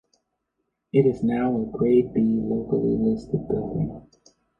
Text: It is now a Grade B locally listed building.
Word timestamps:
It 0.91 1.05
is 1.05 1.21
now 1.21 1.61
a 1.61 1.65
Grade 1.77 2.11
B 2.11 2.21
locally 2.41 2.97
listed 2.97 3.47
building. 3.47 4.09